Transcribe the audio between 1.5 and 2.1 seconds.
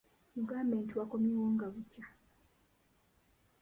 nga bukya?